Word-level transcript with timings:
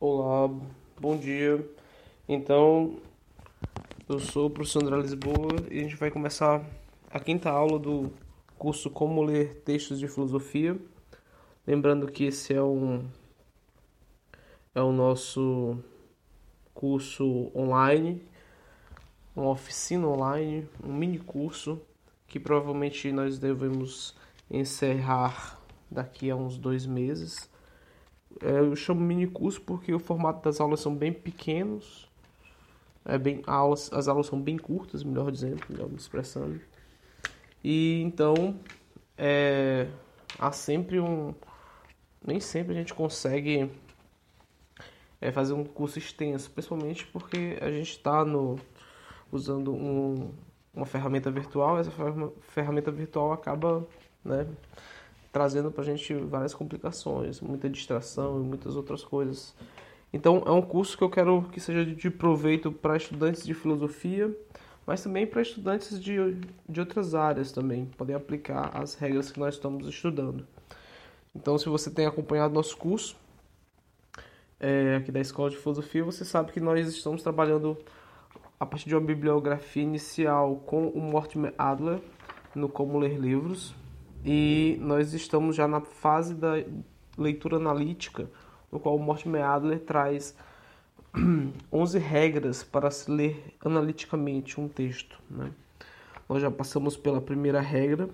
Olá, 0.00 0.48
bom 0.98 1.14
dia. 1.14 1.62
Então, 2.26 2.96
eu 4.08 4.18
sou 4.18 4.46
o 4.46 4.50
professor 4.50 4.82
André 4.82 4.96
Lisboa 4.96 5.50
e 5.70 5.78
a 5.78 5.82
gente 5.82 5.96
vai 5.96 6.10
começar 6.10 6.64
a 7.10 7.20
quinta 7.20 7.50
aula 7.50 7.78
do 7.78 8.10
curso 8.56 8.88
Como 8.88 9.22
Ler 9.22 9.56
Textos 9.56 9.98
de 9.98 10.08
Filosofia. 10.08 10.78
Lembrando 11.66 12.10
que 12.10 12.24
esse 12.24 12.54
é 12.54 12.62
um 12.62 13.04
é 14.74 14.80
o 14.80 14.90
nosso 14.90 15.78
curso 16.72 17.50
online, 17.54 18.22
uma 19.34 19.50
oficina 19.50 20.06
online, 20.06 20.66
um 20.82 20.94
mini 20.94 21.18
curso 21.18 21.78
que 22.26 22.40
provavelmente 22.40 23.12
nós 23.12 23.38
devemos 23.38 24.14
encerrar 24.50 25.60
daqui 25.90 26.30
a 26.30 26.36
uns 26.36 26.56
dois 26.56 26.86
meses. 26.86 27.54
É, 28.42 28.58
eu 28.58 28.76
chamo 28.76 29.00
mini 29.00 29.26
curso 29.26 29.60
porque 29.60 29.92
o 29.92 29.98
formato 29.98 30.42
das 30.44 30.60
aulas 30.60 30.80
são 30.80 30.94
bem 30.94 31.12
pequenos, 31.12 32.08
é 33.04 33.16
bem, 33.16 33.42
aulas, 33.46 33.92
as 33.92 34.08
aulas 34.08 34.26
são 34.26 34.40
bem 34.40 34.58
curtas, 34.58 35.02
melhor 35.02 35.30
dizendo, 35.30 35.62
melhor 35.68 35.88
me 35.88 35.96
expressando. 35.96 36.60
E 37.62 38.02
então 38.02 38.58
é, 39.16 39.88
há 40.38 40.52
sempre 40.52 41.00
um. 41.00 41.34
Nem 42.24 42.40
sempre 42.40 42.74
a 42.74 42.76
gente 42.76 42.92
consegue 42.92 43.70
é, 45.20 45.30
fazer 45.30 45.52
um 45.52 45.64
curso 45.64 45.98
extenso, 45.98 46.50
principalmente 46.50 47.06
porque 47.06 47.58
a 47.60 47.70
gente 47.70 47.90
está 47.90 48.24
usando 49.30 49.72
um, 49.72 50.32
uma 50.74 50.86
ferramenta 50.86 51.30
virtual, 51.30 51.78
essa 51.78 51.90
ferramenta 52.42 52.90
virtual 52.90 53.32
acaba 53.32 53.86
né, 54.24 54.46
trazendo 55.36 55.70
para 55.70 55.82
a 55.82 55.84
gente 55.84 56.14
várias 56.14 56.54
complicações, 56.54 57.42
muita 57.42 57.68
distração 57.68 58.40
e 58.40 58.42
muitas 58.42 58.74
outras 58.74 59.04
coisas. 59.04 59.54
Então 60.10 60.42
é 60.46 60.50
um 60.50 60.62
curso 60.62 60.96
que 60.96 61.04
eu 61.04 61.10
quero 61.10 61.42
que 61.52 61.60
seja 61.60 61.84
de 61.84 62.08
proveito 62.08 62.72
para 62.72 62.96
estudantes 62.96 63.44
de 63.44 63.52
filosofia, 63.52 64.34
mas 64.86 65.02
também 65.02 65.26
para 65.26 65.42
estudantes 65.42 66.00
de, 66.00 66.16
de 66.66 66.80
outras 66.80 67.14
áreas 67.14 67.52
também, 67.52 67.84
podem 67.98 68.16
aplicar 68.16 68.70
as 68.74 68.94
regras 68.94 69.30
que 69.30 69.38
nós 69.38 69.56
estamos 69.56 69.86
estudando. 69.86 70.46
Então 71.34 71.58
se 71.58 71.68
você 71.68 71.90
tem 71.90 72.06
acompanhado 72.06 72.54
nosso 72.54 72.74
curso 72.74 73.14
é, 74.58 74.96
aqui 74.96 75.12
da 75.12 75.20
Escola 75.20 75.50
de 75.50 75.58
Filosofia, 75.58 76.02
você 76.02 76.24
sabe 76.24 76.50
que 76.50 76.60
nós 76.60 76.88
estamos 76.88 77.22
trabalhando 77.22 77.76
a 78.58 78.64
partir 78.64 78.88
de 78.88 78.94
uma 78.94 79.04
bibliografia 79.04 79.82
inicial 79.82 80.56
com 80.64 80.88
o 80.88 80.98
Mortimer 80.98 81.52
Adler 81.58 82.00
no 82.54 82.70
Como 82.70 82.98
Ler 82.98 83.18
Livros, 83.18 83.74
e 84.28 84.76
nós 84.80 85.14
estamos 85.14 85.54
já 85.54 85.68
na 85.68 85.80
fase 85.80 86.34
da 86.34 86.54
leitura 87.16 87.58
analítica, 87.58 88.28
no 88.72 88.80
qual 88.80 88.98
Mortimer 88.98 89.44
Adler 89.44 89.78
traz 89.78 90.36
11 91.72 91.98
regras 92.00 92.64
para 92.64 92.90
se 92.90 93.08
ler 93.08 93.56
analiticamente 93.64 94.60
um 94.60 94.66
texto. 94.66 95.16
Né? 95.30 95.52
Nós 96.28 96.42
já 96.42 96.50
passamos 96.50 96.96
pela 96.96 97.20
primeira 97.20 97.60
regra, 97.60 98.10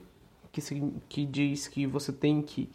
que, 0.52 0.60
que 1.08 1.24
diz 1.24 1.66
que 1.66 1.86
você 1.86 2.12
tem 2.12 2.42
que 2.42 2.70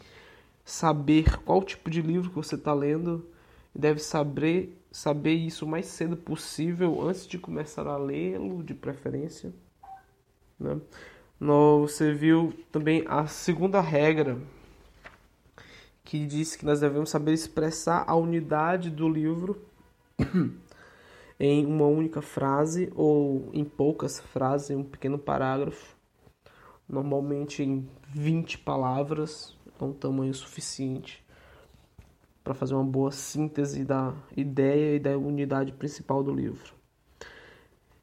saber 0.64 1.38
qual 1.44 1.62
tipo 1.62 1.88
de 1.88 2.02
livro 2.02 2.30
que 2.30 2.36
você 2.36 2.56
está 2.56 2.74
lendo, 2.74 3.24
deve 3.72 4.00
saber, 4.00 4.76
saber 4.90 5.34
isso 5.34 5.64
o 5.64 5.68
mais 5.68 5.86
cedo 5.86 6.16
possível, 6.16 7.08
antes 7.08 7.24
de 7.24 7.38
começar 7.38 7.86
a 7.86 7.96
lê-lo, 7.96 8.64
de 8.64 8.74
preferência. 8.74 9.54
Né? 10.58 10.76
Você 11.40 12.12
viu 12.12 12.52
também 12.72 13.04
a 13.06 13.26
segunda 13.26 13.80
regra, 13.80 14.38
que 16.04 16.26
diz 16.26 16.56
que 16.56 16.64
nós 16.64 16.80
devemos 16.80 17.10
saber 17.10 17.32
expressar 17.32 18.04
a 18.08 18.16
unidade 18.16 18.90
do 18.90 19.08
livro 19.08 19.62
em 21.38 21.64
uma 21.64 21.86
única 21.86 22.20
frase 22.20 22.92
ou 22.96 23.50
em 23.52 23.64
poucas 23.64 24.18
frases, 24.18 24.70
em 24.70 24.76
um 24.76 24.82
pequeno 24.82 25.18
parágrafo, 25.18 25.96
normalmente 26.88 27.62
em 27.62 27.88
20 28.08 28.58
palavras, 28.58 29.56
é 29.80 29.84
um 29.84 29.92
tamanho 29.92 30.34
suficiente 30.34 31.24
para 32.42 32.54
fazer 32.54 32.74
uma 32.74 32.84
boa 32.84 33.12
síntese 33.12 33.84
da 33.84 34.12
ideia 34.36 34.96
e 34.96 34.98
da 34.98 35.16
unidade 35.16 35.70
principal 35.70 36.22
do 36.24 36.34
livro. 36.34 36.77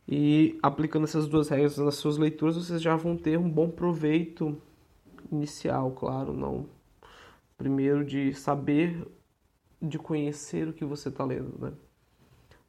E 0.07 0.57
aplicando 0.61 1.05
essas 1.05 1.27
duas 1.27 1.49
regras 1.49 1.77
nas 1.77 1.95
suas 1.95 2.17
leituras, 2.17 2.55
vocês 2.55 2.81
já 2.81 2.95
vão 2.95 3.17
ter 3.17 3.39
um 3.39 3.49
bom 3.49 3.69
proveito 3.69 4.55
inicial, 5.31 5.91
claro, 5.91 6.33
não. 6.33 6.67
Primeiro 7.57 8.05
de 8.05 8.33
saber, 8.33 9.07
de 9.81 9.97
conhecer 9.97 10.67
o 10.67 10.73
que 10.73 10.85
você 10.85 11.09
está 11.09 11.23
lendo, 11.23 11.57
né? 11.59 11.73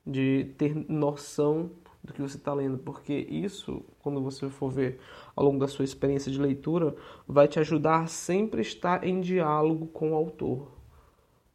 De 0.06 0.54
ter 0.56 0.74
noção 0.88 1.70
do 2.02 2.12
que 2.12 2.22
você 2.22 2.36
está 2.36 2.54
lendo, 2.54 2.78
porque 2.78 3.12
isso, 3.12 3.84
quando 3.98 4.22
você 4.22 4.48
for 4.48 4.70
ver 4.70 4.98
ao 5.34 5.44
longo 5.44 5.58
da 5.58 5.68
sua 5.68 5.84
experiência 5.84 6.30
de 6.30 6.40
leitura, 6.40 6.94
vai 7.26 7.48
te 7.48 7.58
ajudar 7.58 8.02
a 8.02 8.06
sempre 8.06 8.62
estar 8.62 9.04
em 9.04 9.20
diálogo 9.20 9.88
com 9.88 10.12
o 10.12 10.14
autor. 10.14 10.70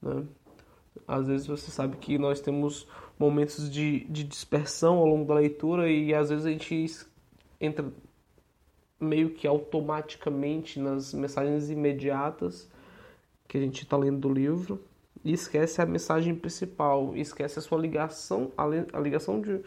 Né? 0.01 0.25
Às 1.07 1.27
vezes 1.27 1.47
você 1.47 1.71
sabe 1.71 1.97
que 1.97 2.17
nós 2.17 2.41
temos 2.41 2.87
momentos 3.21 3.69
de, 3.69 3.99
de 4.05 4.23
dispersão 4.23 4.97
ao 4.97 5.05
longo 5.05 5.27
da 5.27 5.35
leitura 5.35 5.87
e 5.91 6.11
às 6.11 6.31
vezes 6.31 6.43
a 6.43 6.49
gente 6.49 7.07
entra 7.59 7.85
meio 8.99 9.29
que 9.29 9.45
automaticamente 9.45 10.79
nas 10.79 11.13
mensagens 11.13 11.69
imediatas 11.69 12.67
que 13.47 13.59
a 13.59 13.61
gente 13.61 13.83
está 13.83 13.95
lendo 13.95 14.17
do 14.21 14.33
livro 14.33 14.83
e 15.23 15.33
esquece 15.33 15.79
a 15.79 15.85
mensagem 15.85 16.33
principal, 16.33 17.15
esquece 17.15 17.59
a 17.59 17.61
sua 17.61 17.77
ligação, 17.77 18.51
a 18.57 18.99
ligação 18.99 19.39
de, 19.39 19.61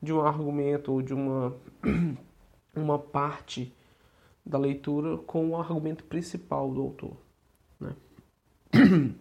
de 0.00 0.12
um 0.12 0.20
argumento 0.20 0.92
ou 0.92 1.02
de 1.02 1.12
uma, 1.12 1.56
uma 2.72 3.00
parte 3.00 3.74
da 4.46 4.58
leitura 4.58 5.16
com 5.18 5.50
o 5.50 5.56
argumento 5.56 6.04
principal 6.04 6.70
do 6.70 6.80
autor. 6.82 7.16
Né? 7.80 7.96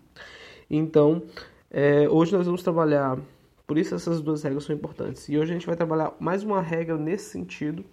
Então, 0.74 1.22
é, 1.70 2.08
hoje 2.08 2.32
nós 2.32 2.46
vamos 2.46 2.64
trabalhar 2.64 3.20
por 3.72 3.78
isso 3.78 3.96
essas 3.96 4.20
duas 4.20 4.44
regras 4.44 4.66
são 4.66 4.76
importantes. 4.76 5.30
E 5.30 5.38
hoje 5.38 5.52
a 5.52 5.54
gente 5.54 5.66
vai 5.66 5.78
trabalhar 5.78 6.14
mais 6.20 6.44
uma 6.44 6.62
regra 6.62 6.98
nesse 6.98 7.30
sentido, 7.30 7.86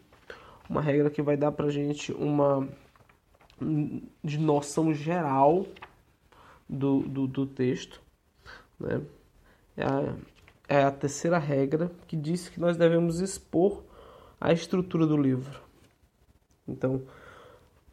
uma 0.68 0.80
regra 0.80 1.08
que 1.08 1.22
vai 1.22 1.36
dar 1.36 1.52
pra 1.52 1.70
gente 1.70 2.12
uma 2.12 2.68
de 4.24 4.38
noção 4.38 4.92
geral 4.92 5.64
do, 6.68 7.02
do, 7.02 7.28
do 7.28 7.46
texto. 7.46 8.02
Né? 8.80 9.02
É, 9.76 9.84
a, 9.84 10.14
é 10.68 10.82
a 10.82 10.90
terceira 10.90 11.38
regra 11.38 11.92
que 12.08 12.16
diz 12.16 12.48
que 12.48 12.58
nós 12.58 12.76
devemos 12.76 13.20
expor 13.20 13.84
a 14.40 14.52
estrutura 14.52 15.06
do 15.06 15.16
livro. 15.16 15.60
Então, 16.66 17.02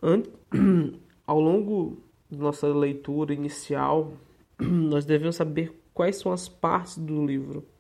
ao 1.28 1.40
longo 1.40 2.00
da 2.32 2.40
nossa 2.40 2.68
leitura 2.68 3.32
inicial, 3.32 4.14
nós 4.58 5.06
devemos 5.06 5.36
saber 5.36 5.80
quais 5.94 6.16
são 6.16 6.32
as 6.32 6.50
partes 6.50 6.98
do 6.98 7.24
livro 7.24 7.75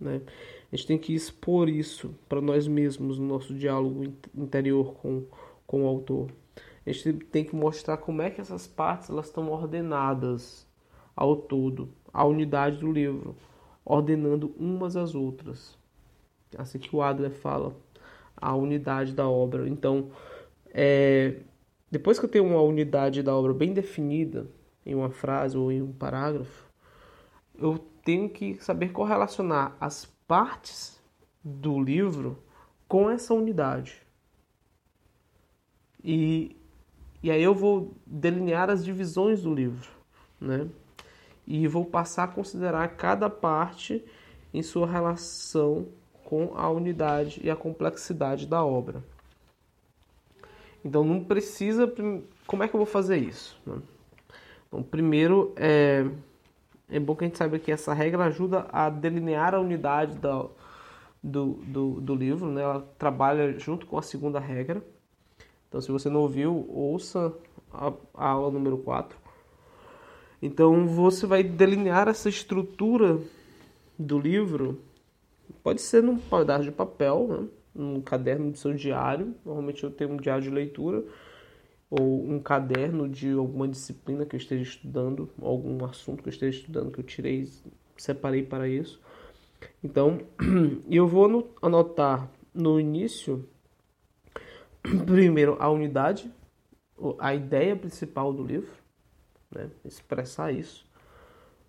né? 0.00 0.20
A 0.72 0.76
gente 0.76 0.86
tem 0.86 0.98
que 0.98 1.14
expor 1.14 1.68
isso 1.68 2.14
para 2.28 2.40
nós 2.40 2.66
mesmos 2.66 3.18
no 3.18 3.26
nosso 3.26 3.54
diálogo 3.54 4.04
interior 4.34 4.94
com, 4.94 5.24
com 5.66 5.84
o 5.84 5.86
autor. 5.86 6.30
A 6.86 6.92
gente 6.92 7.14
tem 7.14 7.44
que 7.44 7.54
mostrar 7.54 7.96
como 7.96 8.22
é 8.22 8.30
que 8.30 8.40
essas 8.40 8.66
partes 8.66 9.10
elas 9.10 9.26
estão 9.26 9.50
ordenadas 9.50 10.66
ao 11.14 11.36
todo, 11.36 11.88
à 12.12 12.24
unidade 12.24 12.78
do 12.78 12.92
livro, 12.92 13.34
ordenando 13.84 14.54
umas 14.58 14.96
às 14.96 15.14
outras. 15.14 15.76
Assim 16.56 16.78
que 16.78 16.94
o 16.94 17.02
Adler 17.02 17.32
fala, 17.32 17.74
a 18.36 18.54
unidade 18.54 19.12
da 19.12 19.28
obra. 19.28 19.68
Então, 19.68 20.10
é, 20.72 21.40
depois 21.90 22.18
que 22.18 22.24
eu 22.24 22.30
tenho 22.30 22.44
uma 22.44 22.60
unidade 22.60 23.22
da 23.22 23.34
obra 23.34 23.54
bem 23.54 23.72
definida 23.72 24.46
em 24.84 24.94
uma 24.94 25.10
frase 25.10 25.56
ou 25.56 25.72
em 25.72 25.82
um 25.82 25.92
parágrafo, 25.92 26.70
eu 27.58 27.84
tenho 28.06 28.30
que 28.30 28.54
saber 28.62 28.92
correlacionar 28.92 29.76
as 29.80 30.06
partes 30.28 31.02
do 31.42 31.82
livro 31.82 32.38
com 32.86 33.10
essa 33.10 33.34
unidade. 33.34 34.00
E, 36.04 36.56
e 37.20 37.32
aí 37.32 37.42
eu 37.42 37.52
vou 37.52 37.96
delinear 38.06 38.70
as 38.70 38.84
divisões 38.84 39.42
do 39.42 39.52
livro, 39.52 39.90
né? 40.40 40.68
E 41.44 41.66
vou 41.66 41.84
passar 41.84 42.24
a 42.24 42.28
considerar 42.28 42.86
cada 42.90 43.28
parte 43.28 44.04
em 44.54 44.62
sua 44.62 44.86
relação 44.86 45.88
com 46.24 46.56
a 46.56 46.70
unidade 46.70 47.40
e 47.42 47.50
a 47.50 47.56
complexidade 47.56 48.46
da 48.46 48.64
obra. 48.64 49.02
Então 50.84 51.02
não 51.02 51.24
precisa. 51.24 51.92
Como 52.46 52.62
é 52.62 52.68
que 52.68 52.74
eu 52.76 52.78
vou 52.78 52.86
fazer 52.86 53.16
isso? 53.16 53.60
Né? 53.66 53.82
Então, 54.68 54.80
primeiro 54.80 55.52
é 55.56 56.08
é 56.88 57.00
bom 57.00 57.14
que 57.16 57.24
a 57.24 57.26
gente 57.26 57.38
saiba 57.38 57.58
que 57.58 57.72
essa 57.72 57.92
regra 57.92 58.24
ajuda 58.24 58.66
a 58.70 58.88
delinear 58.88 59.54
a 59.54 59.60
unidade 59.60 60.16
da, 60.18 60.46
do, 61.22 61.54
do, 61.64 62.00
do 62.00 62.14
livro, 62.14 62.48
né? 62.48 62.62
ela 62.62 62.88
trabalha 62.98 63.58
junto 63.58 63.86
com 63.86 63.98
a 63.98 64.02
segunda 64.02 64.38
regra. 64.38 64.82
Então, 65.68 65.80
se 65.80 65.90
você 65.90 66.08
não 66.08 66.20
ouviu, 66.20 66.66
ouça 66.68 67.32
a, 67.72 67.92
a 68.14 68.28
aula 68.28 68.50
número 68.50 68.78
4. 68.78 69.18
Então 70.40 70.86
você 70.86 71.26
vai 71.26 71.42
delinear 71.42 72.08
essa 72.08 72.28
estrutura 72.28 73.18
do 73.98 74.18
livro, 74.18 74.80
pode 75.62 75.80
ser 75.80 76.02
num 76.02 76.18
pedaço 76.18 76.64
de 76.64 76.72
papel, 76.72 77.26
né? 77.28 77.48
num 77.74 78.00
caderno 78.00 78.50
do 78.50 78.58
seu 78.58 78.74
diário. 78.74 79.34
Normalmente 79.44 79.82
eu 79.82 79.90
tenho 79.90 80.12
um 80.12 80.16
diário 80.16 80.42
de 80.42 80.50
leitura 80.50 81.02
ou 81.90 82.24
um 82.24 82.40
caderno 82.40 83.08
de 83.08 83.32
alguma 83.32 83.68
disciplina 83.68 84.26
que 84.26 84.34
eu 84.34 84.38
esteja 84.38 84.62
estudando, 84.62 85.30
algum 85.40 85.84
assunto 85.84 86.22
que 86.22 86.28
eu 86.28 86.32
esteja 86.32 86.58
estudando 86.58 86.90
que 86.90 87.00
eu 87.00 87.04
tirei, 87.04 87.48
separei 87.96 88.42
para 88.42 88.68
isso. 88.68 89.00
Então, 89.82 90.20
eu 90.90 91.06
vou 91.06 91.54
anotar 91.62 92.28
no 92.52 92.80
início 92.80 93.48
primeiro 95.06 95.56
a 95.60 95.70
unidade, 95.70 96.30
a 97.18 97.34
ideia 97.34 97.76
principal 97.76 98.32
do 98.32 98.42
livro, 98.42 98.72
né? 99.50 99.70
expressar 99.84 100.52
isso 100.52 100.86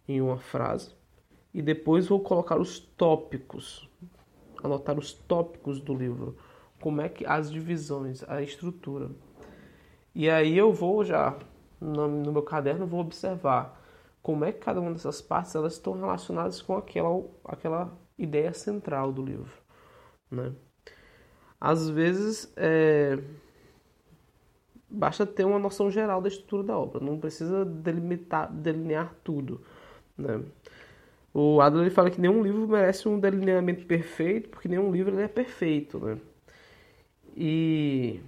em 0.07 0.21
uma 0.21 0.37
frase, 0.37 0.95
e 1.53 1.61
depois 1.61 2.07
vou 2.07 2.19
colocar 2.19 2.59
os 2.59 2.79
tópicos, 2.79 3.89
anotar 4.63 4.97
os 4.97 5.13
tópicos 5.13 5.81
do 5.81 5.93
livro, 5.93 6.37
como 6.79 7.01
é 7.01 7.09
que 7.09 7.25
as 7.25 7.51
divisões, 7.51 8.23
a 8.27 8.41
estrutura. 8.41 9.09
E 10.17 10.31
aí 10.31 10.57
eu 10.57 10.73
vou 10.73 11.05
já 11.05 11.37
no, 11.79 12.07
no 12.07 12.31
meu 12.31 12.41
caderno 12.41 12.87
vou 12.87 13.01
observar 13.01 13.79
como 14.19 14.43
é 14.45 14.51
que 14.51 14.57
cada 14.57 14.81
uma 14.81 14.91
dessas 14.91 15.21
partes 15.21 15.53
elas 15.53 15.73
estão 15.73 15.93
relacionadas 15.93 16.59
com 16.59 16.75
aquela 16.75 17.23
aquela 17.45 17.95
ideia 18.17 18.51
central 18.51 19.13
do 19.13 19.23
livro, 19.23 19.53
né? 20.31 20.53
Às 21.61 21.87
vezes 21.87 22.51
é, 22.57 23.19
basta 24.89 25.23
ter 25.23 25.45
uma 25.45 25.59
noção 25.59 25.91
geral 25.91 26.19
da 26.19 26.29
estrutura 26.29 26.63
da 26.63 26.75
obra, 26.75 26.99
não 26.99 27.19
precisa 27.19 27.63
delimitar, 27.63 28.51
delinear 28.51 29.13
tudo, 29.23 29.61
né? 30.17 30.41
O 31.31 31.61
Adler 31.61 31.85
ele 31.85 31.91
fala 31.93 32.09
que 32.09 32.19
nenhum 32.19 32.41
livro 32.41 32.67
merece 32.67 33.07
um 33.07 33.19
delineamento 33.19 33.85
perfeito, 33.85 34.49
porque 34.49 34.67
nenhum 34.67 34.91
livro 34.91 35.19
é 35.19 35.27
perfeito, 35.27 35.99
né? 35.99 36.17
E 37.35 38.19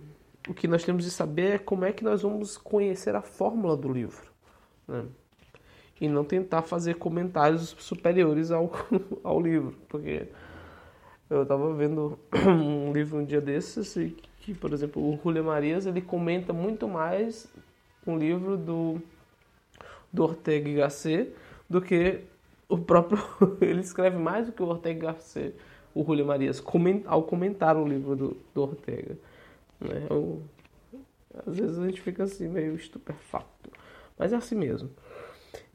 o 0.50 0.54
que 0.54 0.68
nós 0.68 0.84
temos 0.84 1.04
de 1.04 1.12
saber 1.12 1.56
é 1.56 1.58
como 1.60 1.86
é 1.86 1.94
que 1.94 2.04
nós 2.04 2.24
vamos 2.24 2.58
conhecer 2.58 3.16
a 3.16 3.22
fórmula 3.22 3.78
do 3.78 3.88
livro, 3.88 4.26
né? 4.88 5.06
E 6.02 6.08
não 6.08 6.24
tentar 6.24 6.64
fazer 6.64 6.96
comentários 6.96 7.76
superiores 7.78 8.50
ao, 8.50 8.72
ao 9.24 9.40
livro, 9.40 9.76
porque 9.88 10.28
eu 11.30 11.44
estava 11.44 11.72
vendo 11.76 12.18
um 12.48 12.92
livro 12.92 13.20
um 13.20 13.26
dia 13.26 13.40
desses 13.40 13.96
e 13.96 14.18
que, 14.40 14.56
por 14.56 14.74
exemplo, 14.74 15.04
o 15.04 15.20
Julio 15.22 15.44
Marias 15.44 15.86
ele 15.86 16.02
comenta 16.02 16.52
muito 16.52 16.88
mais 16.88 17.48
um 18.08 18.18
livro 18.18 18.58
do, 18.58 19.00
do 20.12 20.24
Ortega 20.24 20.68
y 20.68 20.76
Gasset 20.78 21.32
do 21.70 21.80
que 21.80 22.22
o 22.68 22.78
próprio 22.80 23.20
ele 23.62 23.82
escreve 23.82 24.18
mais 24.18 24.48
do 24.48 24.52
que 24.52 24.64
o 24.64 24.68
Ortega 24.68 24.98
y 24.98 25.14
Gasset, 25.14 25.56
o 25.94 26.04
Julio 26.04 26.26
Marias, 26.26 26.64
ao 27.06 27.22
comentar 27.24 27.78
o 27.78 27.88
livro 27.88 28.16
do, 28.16 28.38
do 28.56 28.62
Ortega. 28.64 29.16
Né? 29.80 30.08
Eu, 30.10 30.44
às 31.46 31.58
vezes 31.58 31.80
a 31.80 31.86
gente 31.86 32.02
fica 32.02 32.24
assim 32.24 32.48
meio 32.48 32.76
estupefato, 32.76 33.72
mas 34.18 34.34
é 34.34 34.36
assim 34.36 34.56
mesmo. 34.56 34.90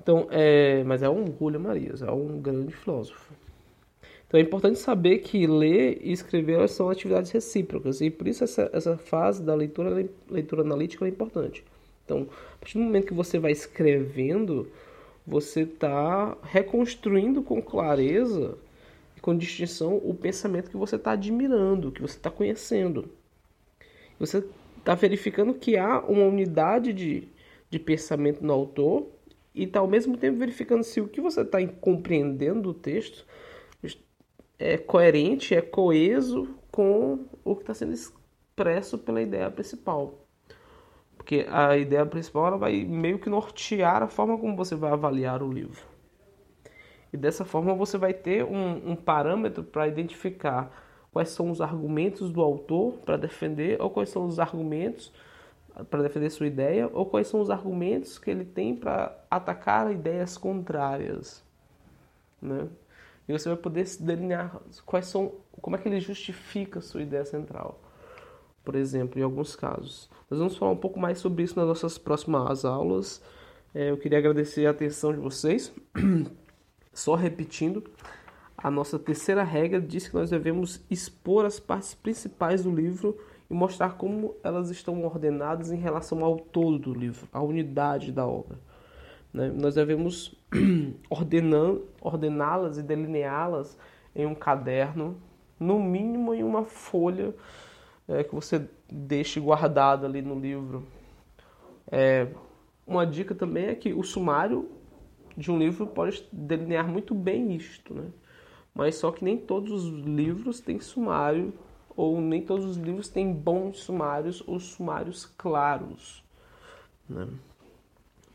Então, 0.01 0.29
é, 0.31 0.85
mas 0.85 1.03
é 1.03 1.09
um 1.09 1.27
Julio 1.39 1.61
Marias, 1.61 2.03
é 2.03 2.11
um 2.11 2.41
grande 2.41 2.75
filósofo. 2.75 3.33
Então 4.27 4.41
é 4.41 4.43
importante 4.43 4.79
saber 4.79 5.19
que 5.19 5.47
ler 5.47 6.01
e 6.03 6.13
escrever 6.13 6.69
são 6.69 6.91
atividades 6.91 7.31
recíprocas 7.31 8.01
e 8.01 8.11
por 8.11 8.27
isso 8.27 8.43
essa, 8.43 8.69
essa 8.73 8.97
fase 8.97 9.43
da 9.43 9.55
leitura, 9.55 10.09
leitura 10.29 10.63
analítica 10.63 11.05
é 11.05 11.09
importante. 11.09 11.65
Então, 12.05 12.29
a 12.55 12.59
partir 12.59 12.79
do 12.79 12.85
momento 12.85 13.07
que 13.07 13.15
você 13.15 13.39
vai 13.39 13.53
escrevendo, 13.53 14.69
você 15.27 15.63
está 15.63 16.37
reconstruindo 16.43 17.43
com 17.43 17.63
clareza 17.63 18.59
e 19.17 19.21
com 19.21 19.37
distinção 19.37 19.97
o 20.05 20.13
pensamento 20.13 20.69
que 20.69 20.77
você 20.77 20.97
está 20.97 21.13
admirando, 21.13 21.93
que 21.93 22.03
você 22.03 22.17
está 22.17 22.31
conhecendo. 22.31 23.09
Você 24.19 24.45
está 24.79 24.95
verificando 24.95 25.55
que 25.55 25.77
há 25.77 26.01
uma 26.01 26.25
unidade 26.25 26.93
de, 26.93 27.29
de 27.71 27.79
pensamento 27.79 28.45
no 28.45 28.53
autor 28.53 29.09
e 29.55 29.65
está 29.65 29.81
ao 29.81 29.89
mesmo 29.89 30.17
tempo 30.17 30.39
verificando 30.39 30.83
se 30.83 31.01
o 31.01 31.09
que 31.09 31.21
você 31.21 31.43
está 31.43 31.65
compreendendo 31.81 32.63
do 32.63 32.75
texto 32.75 33.27
é 34.59 34.79
coerente, 34.79 35.55
é 35.55 35.61
coeso 35.61 36.49
com 36.71 37.27
o 37.45 37.55
que 37.55 37.63
está 37.63 37.75
sendo 37.75 37.93
expresso 37.93 38.99
pela 38.99 39.21
ideia 39.21 39.51
principal. 39.51 40.27
Porque 41.17 41.47
a 41.49 41.77
ideia 41.77 42.05
principal 42.05 42.49
ela 42.49 42.57
vai 42.57 42.85
meio 42.85 43.19
que 43.19 43.31
nortear 43.31 44.03
a 44.03 44.09
forma 44.09 44.39
como 44.39 44.57
você 44.57 44.75
vai 44.75 44.93
avaliar 44.93 45.43
o 45.43 45.53
livro. 45.53 45.83
E 47.13 47.17
dessa 47.17 47.45
forma 47.45 47.75
você 47.75 47.97
vai 47.97 48.13
ter 48.13 48.45
um, 48.45 48.91
um 48.91 48.97
parâmetro 48.97 49.63
para 49.63 49.87
identificar 49.87 50.84
quais 51.15 51.31
são 51.31 51.51
os 51.51 51.63
argumentos 51.63 52.31
do 52.31 52.43
autor 52.43 52.99
para 52.99 53.17
defender, 53.17 53.81
ou 53.81 53.89
quais 53.89 54.11
são 54.11 54.27
os 54.27 54.39
argumentos 54.39 55.11
para 55.89 56.03
defender 56.03 56.29
sua 56.29 56.47
ideia, 56.47 56.91
ou 56.93 57.07
quais 57.07 57.27
são 57.27 57.41
os 57.41 57.49
argumentos 57.49 58.19
que 58.19 58.31
ele 58.31 58.45
tem 58.45 58.77
para 58.77 59.17
atacar 59.31 59.91
ideias 59.91 60.37
contrárias. 60.37 61.43
Né? 62.43 62.69
E 63.27 63.33
você 63.33 63.49
vai 63.49 63.57
poder 63.57 63.87
delinear 63.99 64.61
quais 64.85 65.07
são, 65.07 65.33
como 65.63 65.75
é 65.75 65.79
que 65.79 65.89
ele 65.89 66.01
justifica 66.01 66.83
sua 66.83 67.01
ideia 67.01 67.25
central 67.25 67.81
por 68.65 68.75
exemplo, 68.75 69.21
em 69.21 69.23
alguns 69.23 69.55
casos. 69.55 70.09
Nós 70.31 70.39
vamos 70.39 70.57
falar 70.57 70.73
um 70.73 70.77
pouco 70.77 70.99
mais 70.99 71.19
sobre 71.19 71.43
isso 71.43 71.57
nas 71.57 71.69
nossas 71.69 71.99
próximas 71.99 72.65
aulas. 72.65 73.23
É, 73.75 73.91
eu 73.91 73.99
queria 73.99 74.19
agradecer 74.19 74.67
a 74.67 74.71
atenção 74.71 75.13
de 75.13 75.19
vocês. 75.19 75.73
Só 76.93 77.15
repetindo, 77.15 77.85
a 78.57 78.71
nossa 78.71 78.99
terceira 78.99 79.43
regra 79.43 79.81
diz 79.81 80.09
que 80.09 80.15
nós 80.15 80.31
devemos 80.31 80.85
expor 80.91 81.45
as 81.45 81.59
partes 81.59 81.95
principais 81.95 82.63
do 82.63 82.75
livro 82.75 83.19
e 83.51 83.55
mostrar 83.55 83.97
como 83.97 84.37
elas 84.43 84.71
estão 84.71 85.05
ordenadas 85.05 85.71
em 85.71 85.77
relação 85.77 86.25
ao 86.25 86.37
todo 86.37 86.79
do 86.79 86.95
livro, 86.95 87.29
à 87.33 87.43
unidade 87.43 88.13
da 88.13 88.27
obra. 88.27 88.59
Né? 89.33 89.53
Nós 89.55 89.75
devemos 89.75 90.35
ordená-las 92.01 92.79
e 92.79 92.83
delineá-las 92.83 93.77
em 94.15 94.25
um 94.25 94.35
caderno, 94.35 95.21
no 95.59 95.79
mínimo 95.81 96.33
em 96.33 96.43
uma 96.43 96.65
folha 96.65 97.35
é, 98.09 98.23
que 98.23 98.35
você 98.35 98.69
deixe 98.91 99.41
guardado 99.41 100.07
ali 100.07 100.23
no 100.23 100.39
livro. 100.39 100.87
É, 101.91 102.29
uma 102.87 103.07
dica 103.07 103.35
também 103.35 103.67
é 103.67 103.75
que 103.75 103.93
o 103.93 104.03
sumário 104.03 104.71
de 105.37 105.51
um 105.51 105.59
livro 105.59 105.87
pode 105.87 106.27
delinear 106.33 106.87
muito 106.87 107.15
bem 107.15 107.55
isto, 107.55 107.93
né? 107.93 108.05
Mas 108.75 108.97
só 108.97 109.13
que 109.13 109.25
nem 109.25 109.39
todos 109.39 109.71
os 109.85 110.05
livros 110.05 110.61
têm 110.61 110.81
sumário, 110.81 111.55
ou 111.97 112.21
nem 112.21 112.43
todos 112.43 112.65
os 112.65 112.77
livros 112.77 113.09
têm 113.09 113.33
bons 113.33 113.79
sumários 113.81 114.43
ou 114.47 114.59
sumários 114.59 115.27
claros, 115.39 116.25
né? 117.09 117.29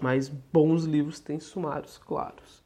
Mas 0.01 0.29
bons 0.29 0.85
livros 0.85 1.19
têm 1.19 1.41
sumários 1.41 1.97
claros 1.97 2.63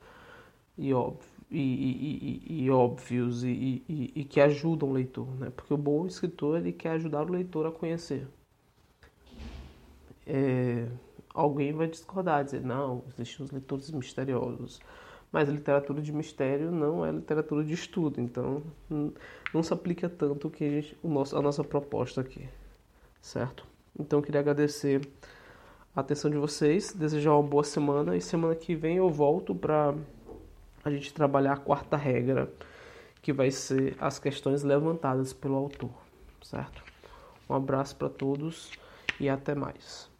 e 0.78 0.94
óbvio 0.94 1.34
e, 1.50 2.42
e, 2.48 2.64
e, 2.64 2.72
óbvios 2.72 3.44
e, 3.44 4.28
que 4.28 4.42
ajudam 4.42 4.90
o 4.90 4.94
leitor, 4.94 5.28
né? 5.40 5.52
Porque 5.56 5.74
o 5.74 5.78
bom 5.78 6.08
escritor 6.08 6.58
ele 6.58 6.72
quer 6.72 6.92
ajudar 6.92 7.24
o 7.24 7.32
leitor 7.32 7.68
a 7.68 7.72
conhecer. 7.72 8.28
É, 10.26 10.88
alguém 11.34 11.72
vai 11.74 11.88
discordar, 11.88 12.44
dizer 12.44 12.62
não, 12.62 13.04
existem 13.08 13.46
os 13.46 13.52
leitores 13.52 13.92
misteriosos, 13.92 14.80
mas 15.34 15.50
literatura 15.50 16.00
de 16.00 16.14
mistério 16.14 16.72
não 16.72 17.04
é 17.04 17.12
literatura 17.12 17.64
de 17.64 17.74
estudo, 17.74 18.22
então 18.22 18.62
não 19.52 19.64
se 19.64 19.74
aplica 19.74 20.08
tanto 20.08 20.48
que 20.48 20.64
a, 20.64 20.70
gente, 20.70 20.96
o 21.02 21.10
nosso, 21.10 21.36
a 21.36 21.42
nossa 21.42 21.64
proposta 21.64 22.22
aqui, 22.22 22.48
certo? 23.20 23.66
Então 24.00 24.20
eu 24.20 24.24
queria 24.24 24.42
agradecer 24.42 25.02
a 25.96 26.02
atenção 26.02 26.30
de 26.30 26.38
vocês, 26.38 26.94
desejar 26.94 27.34
uma 27.34 27.42
boa 27.42 27.64
semana 27.64 28.16
e 28.16 28.22
semana 28.22 28.54
que 28.54 28.76
vem 28.76 28.98
eu 28.98 29.10
volto 29.10 29.56
para 29.56 29.96
a 30.86 30.92
gente 30.92 31.12
trabalhar 31.12 31.54
a 31.54 31.58
quarta 31.58 31.98
regra, 31.98 32.54
que 33.20 33.34
vai 33.34 33.50
ser 33.50 33.96
as 34.00 34.20
questões 34.20 34.62
levantadas 34.62 35.34
pelo 35.34 35.56
autor, 35.56 35.96
certo? 36.44 36.84
Um 37.50 37.56
abraço 37.56 37.96
para 37.96 38.10
todos 38.10 38.72
e 39.20 39.28
até 39.28 39.56
mais. 39.56 40.13